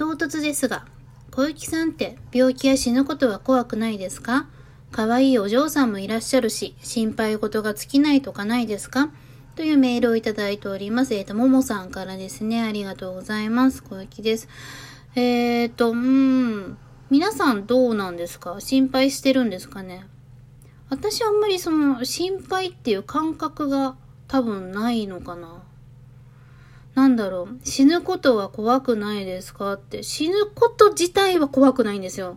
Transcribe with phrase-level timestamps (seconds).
[0.00, 0.86] 唐突ですが、
[1.30, 4.46] 小雪さんって病気や死ぬことは怖くないですか？
[4.90, 9.10] 可愛いお嬢さんもいらっしゃるし、心配事が尽きないとかないですか？
[9.56, 11.12] というメールをいただいております。
[11.14, 12.62] えっ、ー、と、ももさんからですね。
[12.62, 13.82] ありがとうございます。
[13.82, 14.48] 小雪です。
[15.16, 16.78] えっ、ー、と、うん。
[17.10, 18.56] 皆さんどうなんですか？
[18.58, 20.06] 心配してるんですかね？
[20.88, 23.96] 私あんまりその心配っていう感覚が
[24.28, 25.62] 多分ないのかな。
[26.94, 27.58] なんだろう。
[27.64, 29.74] 死ぬことは怖くないですか？
[29.74, 30.02] って。
[30.02, 32.36] 死ぬこと自体は怖くないんですよ。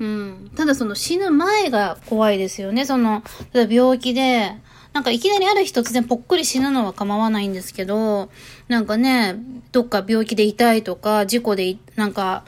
[0.00, 0.50] うん。
[0.54, 2.84] ただその死ぬ前が怖いですよね。
[2.84, 3.22] その、
[3.52, 4.54] 病気で、
[4.92, 8.30] なんかいきなりある日突然ぽっくり死ぬのは構わないんですけど、
[8.68, 9.36] なんかね、
[9.72, 12.44] どっか病気で痛いとか、事故でなんか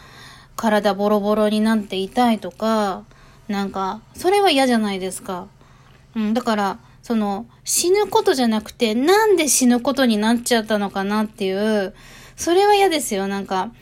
[0.56, 3.04] 体ボロボロになって痛いとか、
[3.48, 5.48] なんか、それは嫌じゃないですか。
[6.14, 6.78] うん、だから、
[7.10, 11.92] その、死ぬことじゃなくて、なんで死ぬことになっちゃったのかなっていう、
[12.36, 13.26] それは嫌ですよ。
[13.26, 13.72] なんか、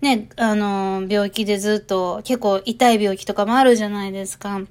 [0.00, 4.62] ね、あの、病気でずっと、結構痛い病気とかもあるじゃないですか。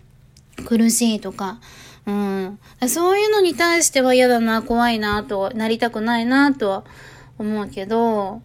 [0.65, 1.59] 苦しいとか。
[2.07, 2.59] うん。
[2.87, 6.85] そういうのに対しては嫌だな、怖いな、と、なりたくないな、とは
[7.37, 8.41] 思うけど、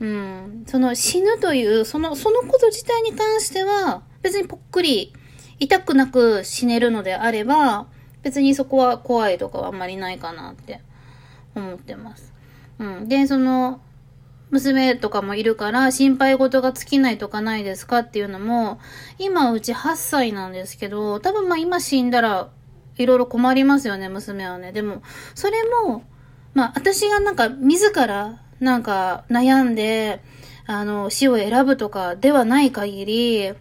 [0.00, 0.64] うん。
[0.66, 5.12] その死ぬという、その、そのこと自体に関しては、別にぽっくり、
[5.60, 7.86] 痛くなく死ねるのであれば、
[8.22, 10.80] 別にそこは怖いとかはあんまりないかなって
[11.54, 12.32] 思ってます。
[12.78, 13.08] うん。
[13.08, 13.80] で、その、
[14.50, 18.80] 娘とかもいるから心配事が尽きないとかないですかっていうのも、
[19.18, 22.48] 今うち8歳なんですけど、多分まあ今死んだら
[22.96, 24.72] いろいろ困りますよね、娘はね。
[24.72, 25.02] でも、
[25.34, 26.04] それも、
[26.54, 30.22] まあ私がなんか自らなんか悩んで、
[30.66, 33.52] あの、死を選ぶとかではない限り、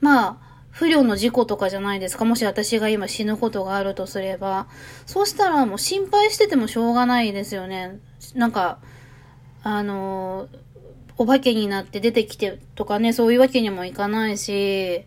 [0.00, 2.24] まあ、不慮の事故とかじゃないですか。
[2.24, 4.68] もし私が今死ぬことがあるとすれば。
[5.06, 7.98] そうしたらもう心配しててもしょうがないですよね。
[8.34, 8.78] なんか、
[9.62, 10.48] あの、
[11.18, 15.04] お化けになって出てきてとかね、そういうわけにもいかないし、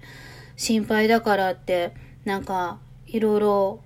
[0.55, 1.93] 心配だからって、
[2.25, 3.81] なんか、いろいろ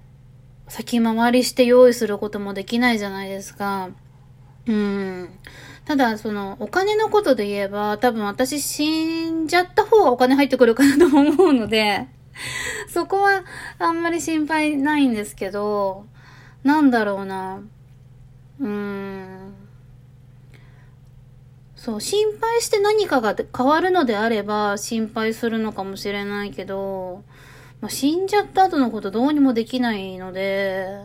[0.68, 3.90] 先回りして用意することもできないじゃないですか。
[4.66, 5.30] うん。
[5.88, 12.08] ただ、その、お金のことで言えば、多分私死んじゃった方がお金入ってくるかなと思うので、
[12.92, 13.46] そこは
[13.80, 16.06] あんまり心配ないんですけど、
[16.66, 17.62] なんだろうな。
[18.60, 19.54] うーん。
[21.78, 27.24] そう、心配して何かが変わるのであれば心配するのかもしれないけど、
[27.80, 31.00] まあ、死んじゃった後のことどうにもできないので、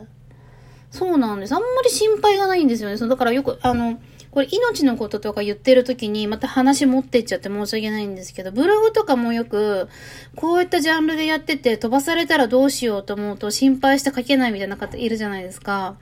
[0.91, 1.53] そうなんです。
[1.53, 2.97] あんまり心配がないんですよね。
[2.97, 3.97] そうだからよく、あの、
[4.33, 9.89] これ命のこととか言ってる時にまた話持ってっちゃって申し訳ないんですけど、ブログとかもよく、
[10.35, 15.97] こういったジャンルでやってて飛ばされたらどうしようと思うと心配して書けないみたいな方いるじゃないですか。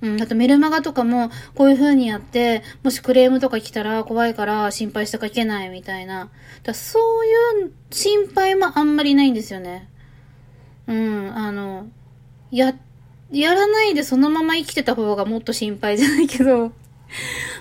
[0.00, 6.30] うん、あとメルマガとかもこういう風にやって、もしクレームとか来たら怖いから心配して書けないみたいな。
[6.62, 9.90] だそういう心配もあんまりないんですよね。
[10.86, 11.88] うん、あの、
[12.50, 12.74] や、
[13.30, 16.72] やらないでそのまま生きてた方がもっと心配じゃないけど、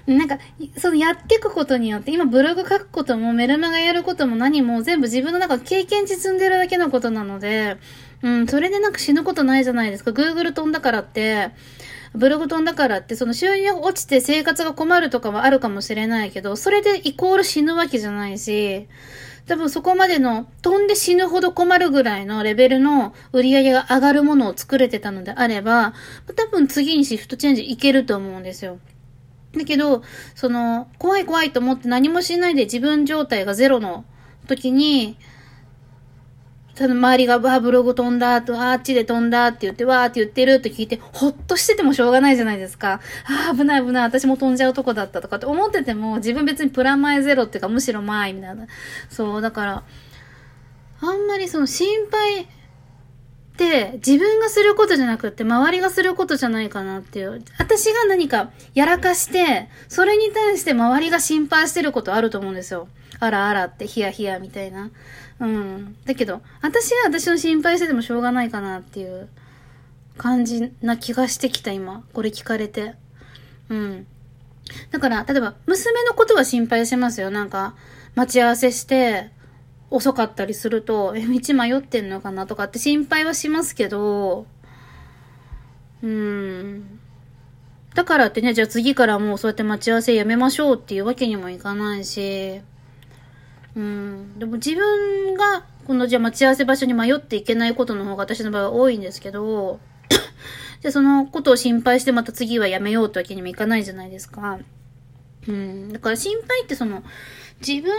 [0.08, 0.38] なんか、
[0.78, 7.78] そのやっていくことによって、今ブログ書くこともメルマガやることも何も全部自分の中経験値積んでるだけのことなので、
[8.22, 10.12] うん、それでなんか死ぬことないじゃないですか。
[10.12, 11.50] Google 飛んだからって、
[12.14, 18.88] ブログ飛んだからって、その収入が落ちて生活が困るとかはあるかもしれないけど、それでイコール死ぬわけじゃないし、
[19.48, 25.94] 多分そこまでの飛んで死ぬほど困るぐらいのレベルの売り上げが上がるものを作れてたのであれば、
[26.36, 28.80] 多分次にシフトチェンジいけると思うんですよ。
[29.58, 30.04] だけど、
[30.36, 34.06] その、怖い怖いと思って何もしないで自分状態がゼロの
[34.48, 35.18] 時に、
[36.76, 43.00] ただ周りがバーブログ飛んだと、あっちで飛んだって言って、わーって言ってるって聞いて、ほっとしててもしょうがないじゃないですか。
[43.26, 48.68] ああ、危ない危ない、私も飛んじゃうとこだったとかって思ってても、自分別にプラマイゼロっていうか、むしろ前みたいな。
[49.10, 49.84] そう、だから、
[51.00, 52.48] あんまりその心配
[53.56, 57.42] って自分がすることじゃなくって周りがすることじゃないかなっていう。
[57.58, 62.90] 私が何かやらかして、それに対して周りが心配してることあると思うんですよ。
[63.20, 64.92] あらあらってヒヤヒヤみたいな。
[65.40, 65.96] うん。
[66.06, 69.30] だけど、私が私の心配しててもしょうがないかなっていう
[70.18, 72.04] 感じな気がしてきた今。
[72.14, 72.96] これ聞かれて。
[73.70, 74.08] うん。
[74.92, 77.32] だから、例えば、娘のことは心配しますよ。
[77.32, 77.76] なんか、
[78.16, 79.32] 待ち合わせして、
[79.96, 84.46] 遅かったりすると、え、道迷ってんのかなとかって心配はしますけど、
[86.04, 87.00] うん。
[87.96, 92.62] だからってね、じゃあ次からもうそうやって待ち合わせやめましょうっていうわけにもいかないし、
[93.76, 94.38] うん。
[94.38, 99.80] でも自分が、このじゃあ待ち合わせ場所に迷っていけないことの方が私の場合は多いんですけど、
[100.82, 104.60] じゃあそのことを心配してまた次はやめようってわけにもいかないじゃないですか。
[105.48, 105.94] うん。
[105.94, 107.04] だから心配ってその、
[107.60, 107.90] 自分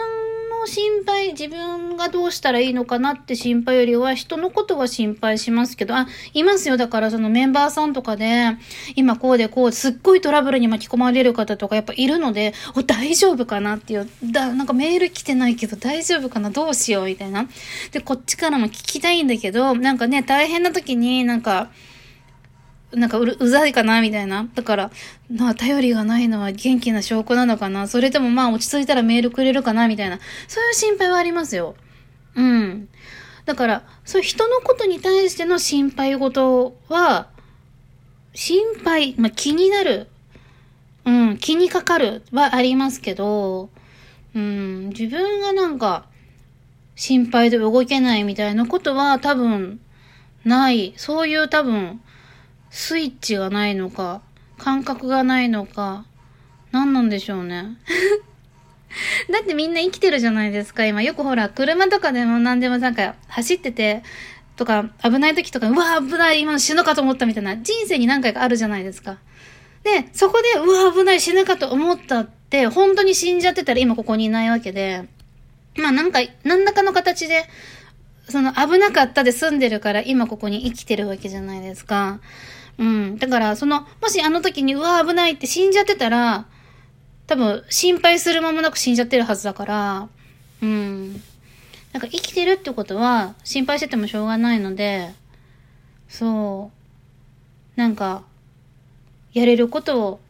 [0.50, 6.76] の心配、自分がどうしたらいいのかなって心配よりは、人のことは心配しますけど、あ、いますよ。
[6.76, 8.48] だからそのメンバーさんとかで、
[8.96, 16.50] 今こうでこう、すっごいトラブルに巻き込まれる方とかやっぱいるので、お、大丈夫かなっていう、だ、なんかメール来てないけど大丈夫かな？
[16.50, 17.06] どうしよう？
[17.06, 17.48] みたいな。
[17.92, 21.70] で、こっちからも聞きたいんだけど、なんかね、大変な時になんか、
[22.92, 24.48] なんかうる、うざいかなみたいな。
[24.54, 24.90] だから、
[25.28, 30.18] な、頼りがないのは元気な証拠なのかなそれともまあ落ち着いたらメールくれるかなみたいな。
[30.48, 31.74] そういう心配はありますよ。
[32.36, 32.88] うん。
[33.44, 37.28] だから、そういう人のことに対しての心配事は、
[38.34, 40.08] 心配、まあ気になる。
[41.04, 43.70] うん、気にかかるはありますけど、
[44.34, 46.06] うん、自分がなんか、
[46.96, 49.80] 心配で動けないみたいなことは多分、
[50.44, 50.94] ない。
[50.96, 52.00] そういう多分、
[52.76, 54.20] スイッチがないのか、
[54.58, 56.04] 感覚がないのか、
[56.72, 57.78] 何なんでしょうね。
[59.32, 61.00] だってみんな生きてるじゃないですか、今。
[61.00, 64.02] よくほら、車とかでも何でもなんか走ってて、
[64.56, 69.16] とか、危ない時とか、うわ、危ない、今死ぬかと思ったみたいな、人生に何回かあるじゃないですか。
[69.82, 75.08] で、そこで、うわ、危ない、死ぬかと思ったって、本当に死んじゃってたら今ここにいないわけで、
[75.78, 77.48] まあなんか、何らかの形で、
[78.28, 82.20] その危なかったで済んでるから今ここに生きてるわけじゃないですか。
[82.78, 83.18] うん。
[83.18, 86.46] だから、その、もしあの時に、うわ、危ないって死んじゃってたら、
[87.26, 90.08] 多分、心配する間もなく死んじゃってるはずだから、
[90.62, 91.12] うん。
[91.92, 95.14] なんか生きてるってことは、心配しててもしょうがないので、
[96.08, 96.70] そ
[97.76, 97.80] う。
[97.80, 98.22] なんか、
[99.32, 100.20] やれることを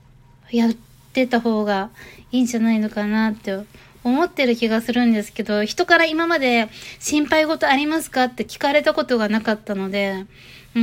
[0.50, 0.72] やっ
[1.12, 1.90] てた方が
[2.32, 3.58] いいんじゃないのかなって
[4.02, 6.69] 思ってる気がするんですけど、人から今まで
[7.00, 10.26] 心配事ありますかって聞かれたことがなかったので、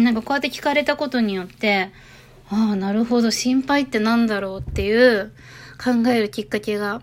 [0.02, 1.92] なんかこうやって聞かれたことによって、
[2.50, 5.32] ああ、なるほど、心配ってなんだろうっていう
[5.84, 7.02] 考えるきっかけが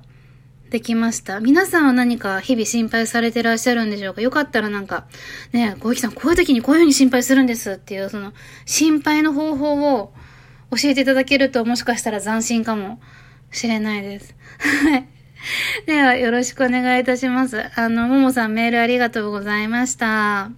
[0.70, 1.40] できました。
[1.40, 4.20] 皆さんは何か日々心配されてらっしゃるんでしょうか？
[4.20, 5.06] よかったらなんか、
[5.52, 8.32] ねえ、小雪さんこういう時にこういうふうに心配するんですっていう、その、
[8.66, 10.12] 心配の方法を
[10.70, 13.00] 教えていただけるともしかしたら斬新かも
[13.50, 14.36] しれないです。
[14.84, 15.08] はい。
[15.86, 17.64] では、よろしくお願いいたします。
[17.74, 20.50] あの、ももさんメールありがとうございました。